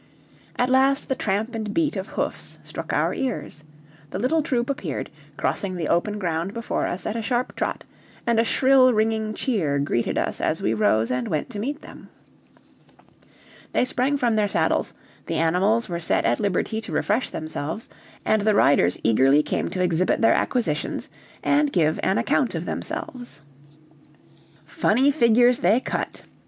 At 0.55 0.71
last 0.71 1.09
the 1.09 1.15
tramp 1.15 1.53
and 1.53 1.75
beat 1.75 1.95
of 1.95 2.07
hoofs 2.07 2.57
struck 2.63 2.91
our 2.91 3.13
ears; 3.13 3.63
the 4.09 4.17
little 4.17 4.41
troop 4.41 4.67
appeared, 4.67 5.11
crossing 5.37 5.75
the 5.75 5.89
open 5.89 6.17
ground 6.17 6.55
before 6.55 6.87
us 6.87 7.05
at 7.05 7.15
a 7.15 7.21
sharp 7.21 7.55
trot, 7.55 7.83
and 8.25 8.39
a 8.39 8.43
shrill 8.43 8.93
ringing 8.93 9.35
cheer 9.35 9.77
greeted 9.77 10.17
us 10.17 10.41
as 10.41 10.59
we 10.59 10.73
rose 10.73 11.11
and 11.11 11.27
went 11.27 11.51
to 11.51 11.59
meet 11.59 11.83
them. 11.83 12.09
They 13.73 13.85
sprang 13.85 14.17
from 14.17 14.35
their 14.37 14.47
saddles, 14.47 14.95
the 15.27 15.35
animals 15.35 15.87
were 15.87 15.99
set 15.99 16.25
at 16.25 16.39
liberty 16.39 16.81
to 16.81 16.91
refresh 16.91 17.29
themselves, 17.29 17.87
and 18.25 18.41
the 18.41 18.55
riders 18.55 18.97
eagerly 19.03 19.43
came 19.43 19.69
to 19.69 19.83
exhibit 19.83 20.19
their 20.19 20.33
acquisitions 20.33 21.11
and 21.43 21.71
give 21.71 21.99
an 22.01 22.17
account 22.17 22.55
of 22.55 22.65
themselves. 22.65 23.43
Funny 24.65 25.11
figures 25.11 25.59
they 25.59 25.79
cut! 25.79 26.23